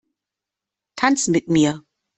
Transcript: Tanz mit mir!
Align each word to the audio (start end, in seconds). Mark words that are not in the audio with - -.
Tanz 0.95 1.27
mit 1.27 1.47
mir! 1.47 1.79